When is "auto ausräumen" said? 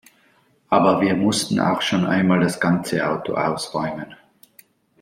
3.07-4.15